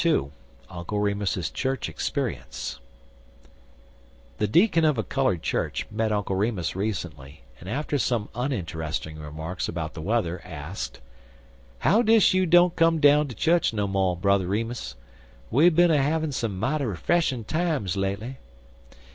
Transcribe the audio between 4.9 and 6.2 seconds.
a colored church met